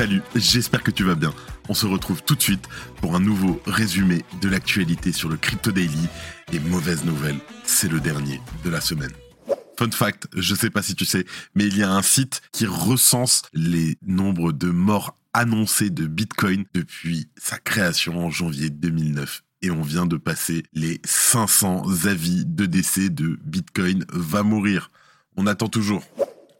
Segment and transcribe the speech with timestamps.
[0.00, 1.34] Salut, j'espère que tu vas bien.
[1.68, 2.66] On se retrouve tout de suite
[3.02, 6.08] pour un nouveau résumé de l'actualité sur le Crypto Daily.
[6.54, 9.12] Et mauvaise nouvelle, c'est le dernier de la semaine.
[9.78, 12.64] Fun fact, je sais pas si tu sais, mais il y a un site qui
[12.64, 19.70] recense les nombres de morts annoncés de Bitcoin depuis sa création en janvier 2009 et
[19.70, 24.90] on vient de passer les 500 avis de décès de Bitcoin va mourir.
[25.36, 26.02] On attend toujours.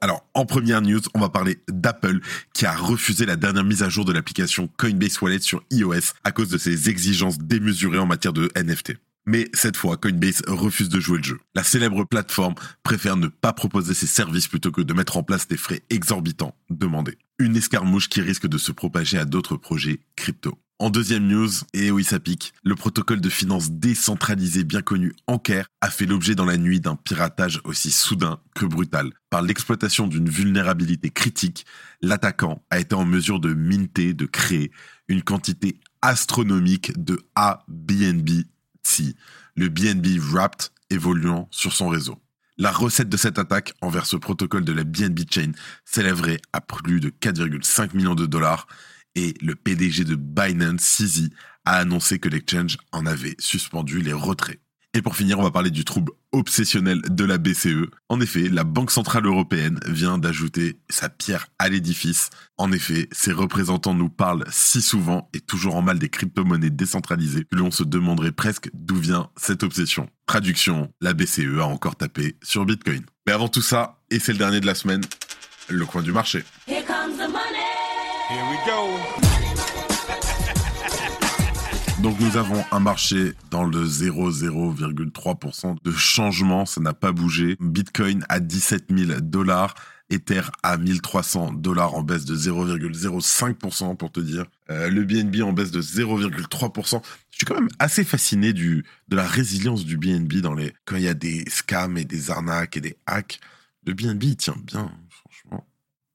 [0.02, 2.20] Alors, en première news, on va parler d'Apple
[2.54, 6.32] qui a refusé la dernière mise à jour de l'application Coinbase Wallet sur iOS à
[6.32, 8.94] cause de ses exigences démesurées en matière de NFT.
[9.26, 11.40] Mais cette fois, Coinbase refuse de jouer le jeu.
[11.54, 15.46] La célèbre plateforme préfère ne pas proposer ses services plutôt que de mettre en place
[15.46, 17.18] des frais exorbitants demandés.
[17.38, 20.58] Une escarmouche qui risque de se propager à d'autres projets crypto.
[20.80, 25.66] En deuxième news, et oui ça pique, le protocole de finance décentralisé bien connu Anker
[25.82, 29.12] a fait l'objet dans la nuit d'un piratage aussi soudain que brutal.
[29.28, 31.66] Par l'exploitation d'une vulnérabilité critique,
[32.00, 34.70] l'attaquant a été en mesure de minter, de créer
[35.08, 39.16] une quantité astronomique de ABNB-T,
[39.56, 42.22] le BNB Wrapped évoluant sur son réseau.
[42.56, 45.52] La recette de cette attaque envers ce protocole de la BNB Chain
[45.84, 48.66] s'élèverait à plus de 4,5 millions de dollars
[49.14, 51.30] et le PDG de Binance, CZ,
[51.64, 54.60] a annoncé que l'exchange en avait suspendu les retraits.
[54.92, 57.88] Et pour finir, on va parler du trouble obsessionnel de la BCE.
[58.08, 62.30] En effet, la Banque Centrale Européenne vient d'ajouter sa pierre à l'édifice.
[62.58, 67.44] En effet, ses représentants nous parlent si souvent et toujours en mal des crypto-monnaies décentralisées
[67.44, 70.08] que l'on se demanderait presque d'où vient cette obsession.
[70.26, 73.04] Traduction, la BCE a encore tapé sur Bitcoin.
[73.28, 75.02] Mais avant tout ça, et c'est le dernier de la semaine,
[75.68, 76.44] le coin du marché.
[78.30, 78.86] Here we go.
[82.02, 87.56] Donc nous avons un marché dans le 0,0,3% de changement, ça n'a pas bougé.
[87.58, 89.74] Bitcoin à 17 000 dollars,
[90.10, 94.44] Ether à 1300 dollars en baisse de 0,05% pour te dire.
[94.70, 97.02] Euh, le BNB en baisse de 0,3%.
[97.30, 100.96] Je suis quand même assez fasciné du, de la résilience du BNB dans les, quand
[100.96, 103.40] il y a des scams et des arnaques et des hacks.
[103.84, 104.92] Le BNB tient bien.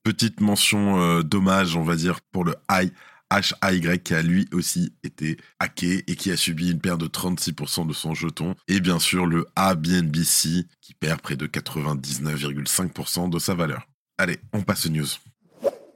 [0.06, 2.92] Petite mention euh, dommage, on va dire, pour le high
[3.32, 7.88] HAY qui a lui aussi été hacké et qui a subi une perte de 36%
[7.88, 8.54] de son jeton.
[8.68, 13.88] Et bien sûr le ABNBC qui perd près de 99,5% de sa valeur.
[14.20, 15.08] Allez, on passe aux news.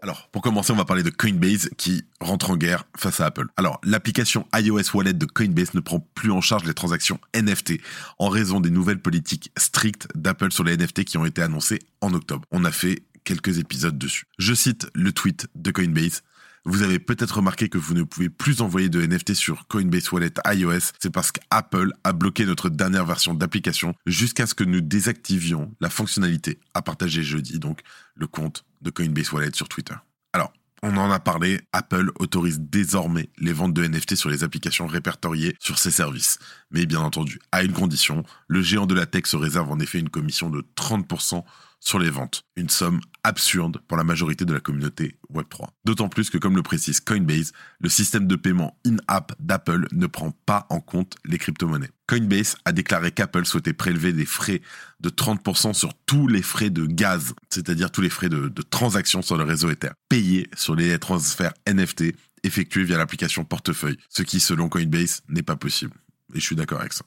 [0.02, 3.48] Alors, pour commencer, on va parler de Coinbase qui rentre en guerre face à Apple.
[3.58, 7.82] Alors, l'application iOS Wallet de Coinbase ne prend plus en charge les transactions NFT
[8.18, 12.14] en raison des nouvelles politiques strictes d'Apple sur les NFT qui ont été annoncées en
[12.14, 12.46] octobre.
[12.52, 14.26] On a fait épisodes dessus.
[14.38, 16.24] Je cite le tweet de Coinbase.
[16.66, 20.34] Vous avez peut-être remarqué que vous ne pouvez plus envoyer de NFT sur Coinbase Wallet
[20.46, 20.92] iOS.
[21.00, 25.90] C'est parce qu'Apple a bloqué notre dernière version d'application jusqu'à ce que nous désactivions la
[25.90, 27.82] fonctionnalité à partager jeudi, donc
[28.16, 29.96] le compte de Coinbase Wallet sur Twitter.
[30.34, 30.52] Alors,
[30.84, 35.56] on en a parlé, Apple autorise désormais les ventes de NFT sur les applications répertoriées
[35.60, 36.40] sur ses services.
[36.72, 40.00] Mais bien entendu, à une condition, le géant de la tech se réserve en effet
[40.00, 41.44] une commission de 30%
[41.80, 42.44] sur les ventes.
[42.56, 45.68] Une somme absurde pour la majorité de la communauté Web3.
[45.86, 50.32] D'autant plus que, comme le précise Coinbase, le système de paiement in-app d'Apple ne prend
[50.32, 51.92] pas en compte les crypto-monnaies.
[52.08, 54.62] Coinbase a déclaré qu'Apple souhaitait prélever des frais
[55.00, 59.38] de 30% sur tous les frais de gaz, c'est-à-dire tous les frais de, transaction sur
[59.38, 64.70] le réseau Ether, payés sur les transferts NFT effectués via l'application portefeuille, ce qui, selon
[64.70, 65.94] Coinbase, n'est pas possible.
[66.34, 67.06] Et je suis d'accord avec ça.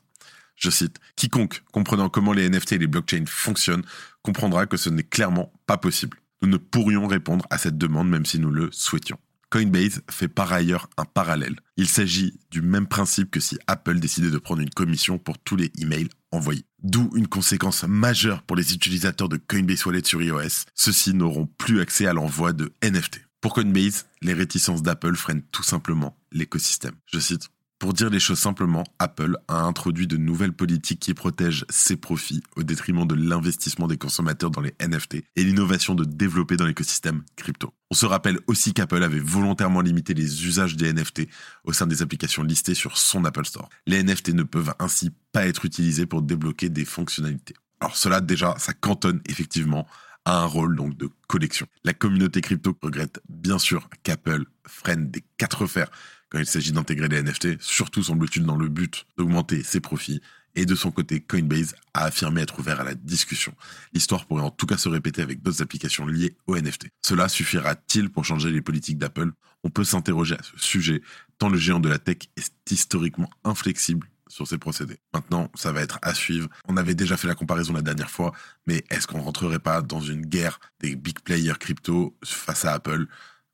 [0.56, 3.84] Je cite, Quiconque comprenant comment les NFT et les blockchains fonctionnent
[4.22, 6.18] comprendra que ce n'est clairement pas possible.
[6.42, 9.18] Nous ne pourrions répondre à cette demande même si nous le souhaitions.
[9.52, 11.56] Coinbase fait par ailleurs un parallèle.
[11.76, 15.56] Il s'agit du même principe que si Apple décidait de prendre une commission pour tous
[15.56, 16.64] les emails envoyés.
[16.82, 20.64] D'où une conséquence majeure pour les utilisateurs de Coinbase Wallet sur iOS.
[20.74, 23.20] Ceux-ci n'auront plus accès à l'envoi de NFT.
[23.42, 26.94] Pour Coinbase, les réticences d'Apple freinent tout simplement l'écosystème.
[27.04, 27.50] Je cite
[27.82, 32.40] pour dire les choses simplement, Apple a introduit de nouvelles politiques qui protègent ses profits
[32.54, 37.24] au détriment de l'investissement des consommateurs dans les NFT et l'innovation de développer dans l'écosystème
[37.34, 37.74] crypto.
[37.90, 41.22] On se rappelle aussi qu'Apple avait volontairement limité les usages des NFT
[41.64, 43.68] au sein des applications listées sur son Apple Store.
[43.88, 47.54] Les NFT ne peuvent ainsi pas être utilisés pour débloquer des fonctionnalités.
[47.80, 49.88] Alors cela déjà, ça cantonne effectivement
[50.24, 51.66] à un rôle donc de collection.
[51.82, 55.90] La communauté crypto regrette bien sûr qu'Apple freine des quatre fers
[56.32, 60.22] quand il s'agit d'intégrer les NFT, surtout semble-t-il dans le but d'augmenter ses profits.
[60.54, 63.54] Et de son côté, Coinbase a affirmé être ouvert à la discussion.
[63.92, 66.88] L'histoire pourrait en tout cas se répéter avec d'autres applications liées aux NFT.
[67.02, 69.30] Cela suffira-t-il pour changer les politiques d'Apple?
[69.62, 71.02] On peut s'interroger à ce sujet,
[71.36, 75.00] tant le géant de la tech est historiquement inflexible sur ses procédés.
[75.12, 76.48] Maintenant, ça va être à suivre.
[76.66, 78.32] On avait déjà fait la comparaison la dernière fois,
[78.66, 83.06] mais est-ce qu'on rentrerait pas dans une guerre des big players crypto face à Apple?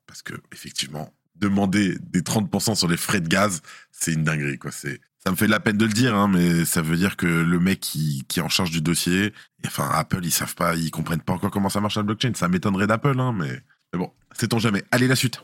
[0.07, 4.71] Parce que effectivement, demander des 30% sur les frais de gaz, c'est une dinguerie, quoi.
[4.71, 7.27] C'est, ça me fait la peine de le dire, hein, mais ça veut dire que
[7.27, 9.33] le mec qui, qui est en charge du dossier,
[9.65, 12.31] enfin, Apple, ils savent pas, ils comprennent pas encore comment ça marche la blockchain.
[12.35, 13.61] Ça m'étonnerait d'Apple, hein, mais,
[13.93, 14.83] mais bon, sait-on jamais.
[14.91, 15.41] Allez, la suite.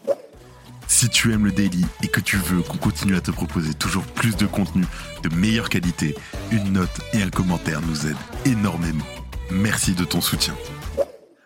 [0.87, 4.05] Si tu aimes le daily et que tu veux qu'on continue à te proposer toujours
[4.05, 4.85] plus de contenu
[5.23, 6.15] de meilleure qualité,
[6.51, 8.15] une note et un commentaire nous aident
[8.45, 9.05] énormément.
[9.51, 10.55] Merci de ton soutien.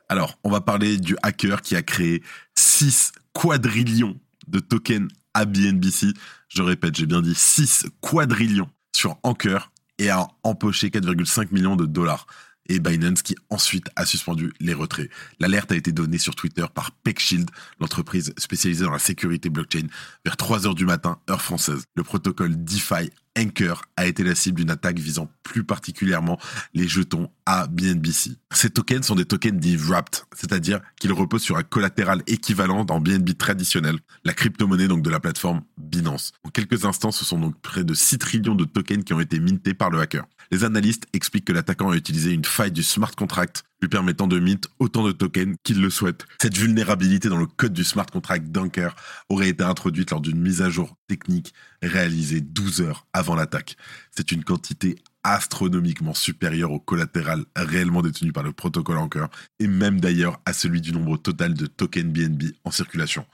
[0.10, 2.22] Alors, on va parler du hacker qui a créé
[2.56, 4.20] 6 quadrillions
[4.50, 6.14] de tokens ABNBC.
[6.48, 11.86] Je répète, j'ai bien dit 6 quadrillions sur Anchor et a empoché 4,5 millions de
[11.86, 12.26] dollars.
[12.72, 15.10] Et Binance qui ensuite a suspendu les retraits.
[15.40, 17.50] L'alerte a été donnée sur Twitter par PeckShield,
[17.80, 19.88] l'entreprise spécialisée dans la sécurité blockchain,
[20.24, 21.86] vers 3 heures du matin, heure française.
[21.96, 26.40] Le protocole DeFi Anchor a été la cible d'une attaque visant plus particulièrement
[26.74, 28.32] les jetons ABNBC.
[28.54, 33.00] Ces tokens sont des tokens dits wrapped, c'est-à-dire qu'ils reposent sur un collatéral équivalent dans
[33.00, 36.34] BNB traditionnel, la crypto-monnaie donc de la plateforme Binance.
[36.44, 39.40] En quelques instants, ce sont donc près de 6 trillions de tokens qui ont été
[39.40, 40.26] mintés par le hacker.
[40.52, 44.40] Les analystes expliquent que l'attaquant a utilisé une faille du smart contract lui permettant de
[44.40, 46.26] mint autant de tokens qu'il le souhaite.
[46.42, 48.96] Cette vulnérabilité dans le code du smart contract d'Anker
[49.30, 53.78] aurait été introduite lors d'une mise à jour technique réalisée 12 heures avant l'attaque.
[54.12, 59.30] C'est une quantité astronomiquement supérieure au collatéral réellement détenu par le protocole Anker
[59.60, 63.26] et même d'ailleurs à celui du nombre total de tokens BNB en circulation,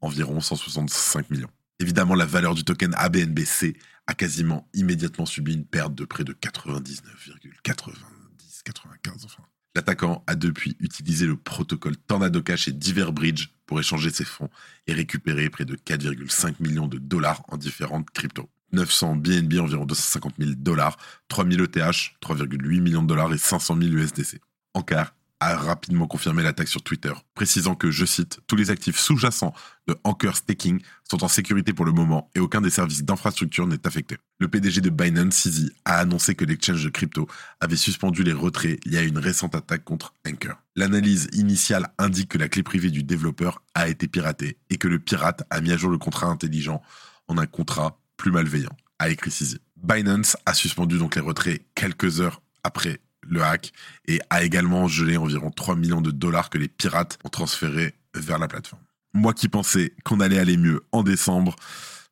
[0.00, 1.50] environ 165 millions.
[1.80, 3.76] Évidemment, la valeur du token ABNBC
[4.06, 9.42] a quasiment immédiatement subi une perte de près de 99,90, 95, enfin.
[9.74, 14.50] L'attaquant a depuis utilisé le protocole Tornado Cash et divers bridges pour échanger ses fonds
[14.86, 18.50] et récupérer près de 4,5 millions de dollars en différentes cryptos.
[18.72, 20.98] 900 BNB, environ 250 000 dollars,
[21.28, 24.40] 3000 ETH, 3,8 millions de dollars et 500 000 USDC.
[24.74, 29.52] Ankar a rapidement confirmé l'attaque sur Twitter, précisant que, je cite, tous les actifs sous-jacents
[29.88, 30.80] de Anchor Staking
[31.10, 34.18] sont en sécurité pour le moment et aucun des services d'infrastructure n'est affecté.
[34.38, 37.26] Le PDG de Binance, CZ, a annoncé que l'exchange de crypto
[37.58, 40.54] avait suspendu les retraits liés à une récente attaque contre Anchor.
[40.76, 45.00] L'analyse initiale indique que la clé privée du développeur a été piratée et que le
[45.00, 46.82] pirate a mis à jour le contrat intelligent
[47.26, 49.58] en un contrat plus malveillant, a écrit CZ.
[49.76, 53.72] Binance a suspendu donc les retraits quelques heures après le hack,
[54.06, 58.38] et a également gelé environ 3 millions de dollars que les pirates ont transférés vers
[58.38, 58.82] la plateforme.
[59.14, 61.56] Moi qui pensais qu'on allait aller mieux en décembre,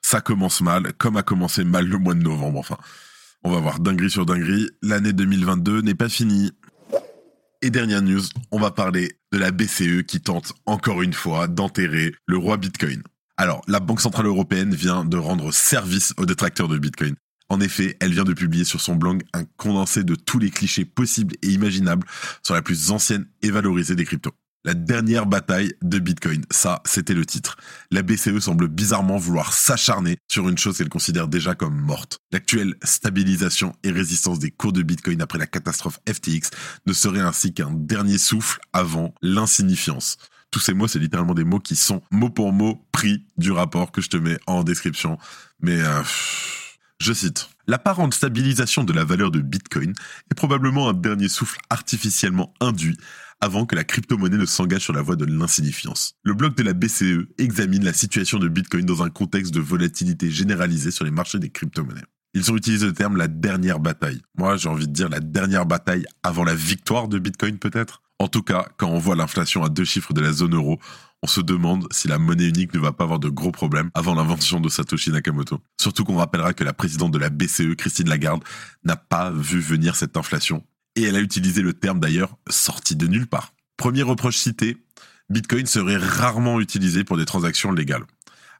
[0.03, 2.59] ça commence mal, comme a commencé mal le mois de novembre.
[2.59, 2.79] Enfin,
[3.43, 4.69] on va voir dinguerie sur dinguerie.
[4.83, 6.53] L'année 2022 n'est pas finie.
[7.63, 12.15] Et dernière news, on va parler de la BCE qui tente encore une fois d'enterrer
[12.27, 13.03] le roi Bitcoin.
[13.37, 17.15] Alors, la Banque Centrale Européenne vient de rendre service aux détracteurs de Bitcoin.
[17.51, 20.85] En effet, elle vient de publier sur son blog un condensé de tous les clichés
[20.85, 22.07] possibles et imaginables
[22.45, 24.33] sur la plus ancienne et valorisée des cryptos.
[24.65, 27.57] La dernière bataille de Bitcoin, ça, c'était le titre.
[27.91, 32.19] La BCE semble bizarrement vouloir s'acharner sur une chose qu'elle considère déjà comme morte.
[32.31, 36.51] L'actuelle stabilisation et résistance des cours de Bitcoin après la catastrophe FTX
[36.87, 40.19] ne serait ainsi qu'un dernier souffle avant l'insignifiance.
[40.53, 43.91] Tous ces mots, c'est littéralement des mots qui sont mot pour mot pris du rapport
[43.91, 45.19] que je te mets en description.
[45.61, 45.81] Mais...
[45.81, 46.03] Euh,
[47.01, 47.49] je cite.
[47.67, 49.95] L'apparente stabilisation de la valeur de Bitcoin
[50.31, 52.97] est probablement un dernier souffle artificiellement induit
[53.41, 56.15] avant que la crypto-monnaie ne s'engage sur la voie de l'insignifiance.
[56.23, 60.31] Le blog de la BCE examine la situation de Bitcoin dans un contexte de volatilité
[60.31, 62.05] généralisée sur les marchés des crypto-monnaies.
[62.35, 64.21] Ils ont utilisé le terme la dernière bataille.
[64.37, 68.03] Moi, j'ai envie de dire la dernière bataille avant la victoire de Bitcoin peut-être?
[68.19, 70.79] En tout cas, quand on voit l'inflation à deux chiffres de la zone euro,
[71.23, 74.15] on se demande si la monnaie unique ne va pas avoir de gros problèmes avant
[74.15, 75.61] l'invention de Satoshi Nakamoto.
[75.81, 78.43] Surtout qu'on rappellera que la présidente de la BCE, Christine Lagarde,
[78.85, 80.65] n'a pas vu venir cette inflation.
[80.97, 83.53] Et elle a utilisé le terme d'ailleurs sorti de nulle part.
[83.77, 84.79] Premier reproche cité,
[85.29, 88.05] Bitcoin serait rarement utilisé pour des transactions légales.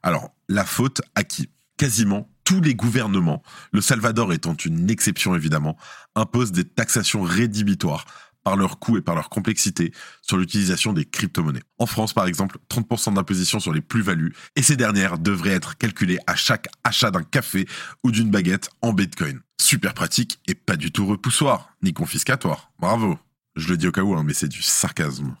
[0.03, 1.49] Alors, la faute à qui?
[1.77, 5.77] Quasiment tous les gouvernements, le Salvador étant une exception évidemment,
[6.15, 8.05] imposent des taxations rédhibitoires
[8.43, 11.63] par leur coût et par leur complexité sur l'utilisation des crypto-monnaies.
[11.77, 16.19] En France, par exemple, 30% d'imposition sur les plus-values, et ces dernières devraient être calculées
[16.27, 17.67] à chaque achat d'un café
[18.03, 19.41] ou d'une baguette en Bitcoin.
[19.59, 22.71] Super pratique et pas du tout repoussoir, ni confiscatoire.
[22.79, 23.19] Bravo.
[23.55, 25.35] Je le dis au cas où, hein, mais c'est du sarcasme.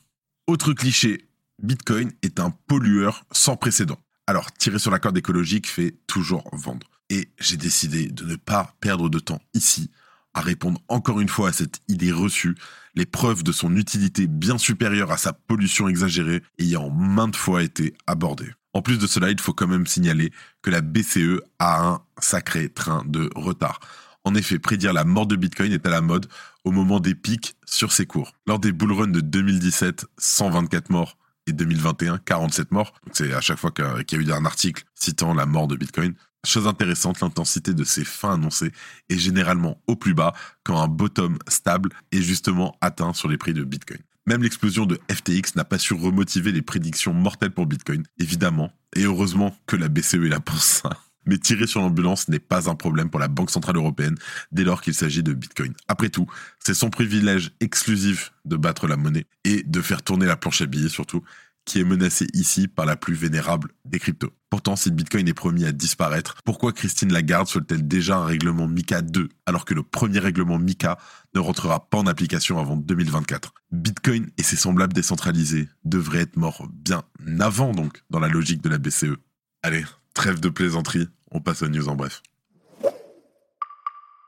[0.47, 1.29] Autre cliché,
[1.61, 3.99] Bitcoin est un pollueur sans précédent.
[4.27, 6.87] Alors, tirer sur la corde écologique fait toujours vendre.
[7.09, 9.89] Et j'ai décidé de ne pas perdre de temps ici
[10.33, 12.55] à répondre encore une fois à cette idée reçue,
[12.95, 17.93] les preuves de son utilité bien supérieure à sa pollution exagérée ayant maintes fois été
[18.07, 18.51] abordées.
[18.73, 22.69] En plus de cela, il faut quand même signaler que la BCE a un sacré
[22.69, 23.79] train de retard.
[24.23, 26.27] En effet, prédire la mort de Bitcoin est à la mode
[26.63, 28.33] au moment des pics sur ses cours.
[28.45, 32.93] Lors des bull runs de 2017, 124 morts et 2021, 47 morts.
[33.13, 36.13] C'est à chaque fois qu'il y a eu un article citant la mort de Bitcoin.
[36.45, 38.71] Chose intéressante, l'intensité de ces fins annoncées
[39.09, 40.33] est généralement au plus bas
[40.63, 43.99] quand un bottom stable est justement atteint sur les prix de Bitcoin.
[44.25, 49.03] Même l'explosion de FTX n'a pas su remotiver les prédictions mortelles pour Bitcoin, évidemment, et
[49.03, 50.89] heureusement que la BCE là pour ça.
[51.27, 54.17] Mais tirer sur l'ambulance n'est pas un problème pour la Banque Centrale Européenne
[54.51, 55.73] dès lors qu'il s'agit de Bitcoin.
[55.87, 56.25] Après tout,
[56.59, 60.65] c'est son privilège exclusif de battre la monnaie et de faire tourner la planche à
[60.65, 61.23] billets surtout,
[61.65, 64.33] qui est menacée ici par la plus vénérable des cryptos.
[64.49, 69.01] Pourtant, si Bitcoin est promis à disparaître, pourquoi Christine Lagarde souhaite-t-elle déjà un règlement MICA
[69.01, 70.97] 2 alors que le premier règlement MICA
[71.33, 76.67] ne rentrera pas en application avant 2024 Bitcoin et ses semblables décentralisés devraient être morts
[76.71, 77.03] bien
[77.39, 79.15] avant donc dans la logique de la BCE.
[79.63, 82.21] Allez, trêve de plaisanterie, on passe aux news en bref.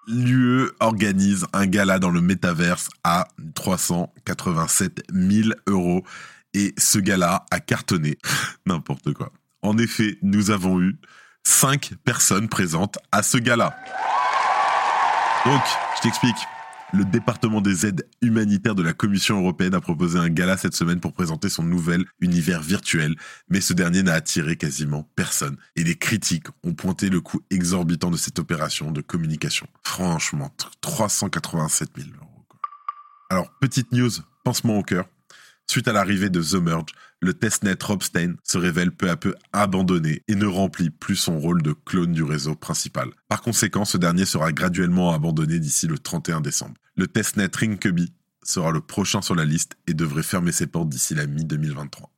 [0.08, 6.04] L'UE organise un gala dans le métaverse à 387 000 euros
[6.54, 8.18] et ce gars-là a cartonné.
[8.66, 9.32] N'importe quoi.
[9.62, 10.98] En effet, nous avons eu
[11.44, 13.78] cinq personnes présentes à ce gala.
[15.46, 15.62] Donc,
[15.98, 16.38] je t'explique.
[16.96, 21.00] Le département des aides humanitaires de la Commission européenne a proposé un gala cette semaine
[21.00, 23.16] pour présenter son nouvel univers virtuel,
[23.50, 25.58] mais ce dernier n'a attiré quasiment personne.
[25.76, 29.66] Et les critiques ont pointé le coût exorbitant de cette opération de communication.
[29.84, 32.46] Franchement, 387 000 euros.
[33.32, 34.12] Alors, petite news,
[34.44, 35.08] pansement au cœur.
[35.70, 36.92] Suite à l'arrivée de The Merge,
[37.22, 41.62] le testnet Robstein se révèle peu à peu abandonné et ne remplit plus son rôle
[41.64, 43.10] de clone du réseau principal.
[43.28, 46.76] Par conséquent, ce dernier sera graduellement abandonné d'ici le 31 décembre.
[46.96, 51.16] Le testnet Ringkubby sera le prochain sur la liste et devrait fermer ses portes d'ici
[51.16, 52.13] la mi-2023.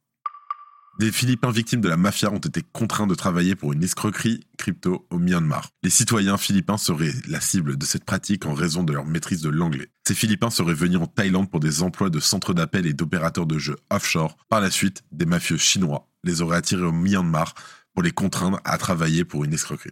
[0.98, 5.06] Des Philippins victimes de la mafia ont été contraints de travailler pour une escroquerie crypto
[5.10, 5.70] au Myanmar.
[5.84, 9.50] Les citoyens philippins seraient la cible de cette pratique en raison de leur maîtrise de
[9.50, 9.90] l'anglais.
[10.08, 13.58] Ces Philippins seraient venus en Thaïlande pour des emplois de centres d'appel et d'opérateurs de
[13.58, 14.38] jeux offshore.
[14.48, 17.56] Par la suite, des mafieux chinois les auraient attirés au Myanmar
[17.94, 19.92] pour les contraindre à travailler pour une escroquerie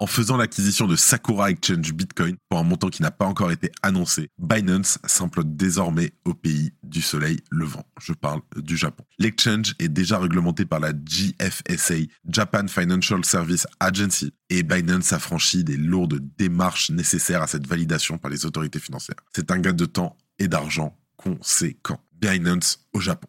[0.00, 3.70] en faisant l'acquisition de Sakura Exchange Bitcoin pour un montant qui n'a pas encore été
[3.82, 7.84] annoncé, Binance s'implote désormais au pays du soleil levant.
[8.00, 9.04] Je parle du Japon.
[9.18, 15.62] L'exchange est déjà réglementé par la GFSA, Japan Financial Service Agency, et Binance a franchi
[15.64, 19.20] des lourdes démarches nécessaires à cette validation par les autorités financières.
[19.34, 22.00] C'est un gain de temps et d'argent conséquent.
[22.20, 23.28] Binance au Japon.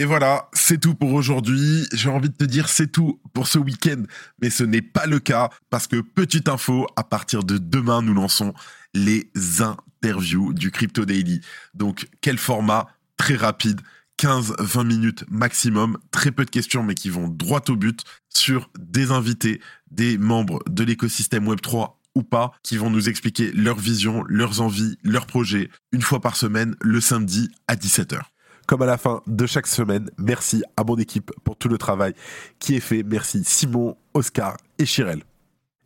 [0.00, 1.86] Et voilà, c'est tout pour aujourd'hui.
[1.92, 4.02] J'ai envie de te dire c'est tout pour ce week-end,
[4.40, 8.14] mais ce n'est pas le cas parce que petite info, à partir de demain, nous
[8.14, 8.54] lançons
[8.94, 9.30] les
[9.60, 11.42] interviews du Crypto Daily.
[11.74, 12.86] Donc, quel format?
[13.18, 13.82] Très rapide.
[14.18, 19.10] 15-20 minutes maximum, très peu de questions mais qui vont droit au but sur des
[19.10, 24.62] invités, des membres de l'écosystème Web3 ou pas, qui vont nous expliquer leur vision, leurs
[24.62, 28.22] envies, leurs projets, une fois par semaine, le samedi à 17h
[28.70, 30.12] comme à la fin de chaque semaine.
[30.16, 32.14] Merci à mon équipe pour tout le travail
[32.60, 33.02] qui est fait.
[33.02, 35.24] Merci Simon, Oscar et Chirel.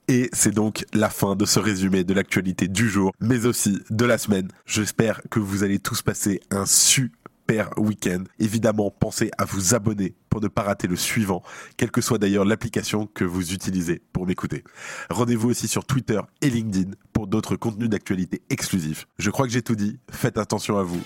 [0.08, 4.04] Et c'est donc la fin de ce résumé de l'actualité du jour, mais aussi de
[4.04, 4.48] la semaine.
[4.66, 8.24] J'espère que vous allez tous passer un super week-end.
[8.38, 11.42] Évidemment, pensez à vous abonner pour ne pas rater le suivant,
[11.78, 14.62] quelle que soit d'ailleurs l'application que vous utilisez pour m'écouter.
[15.08, 19.06] Rendez-vous aussi sur Twitter et LinkedIn pour d'autres contenus d'actualité exclusifs.
[19.18, 21.00] Je crois que j'ai tout dit, faites attention à vous,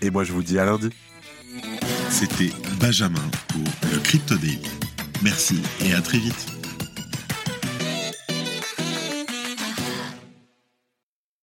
[0.00, 0.90] et moi je vous dis à lundi.
[2.10, 4.60] C'était Benjamin pour le Crypto Daily.
[5.22, 6.53] Merci et à très vite.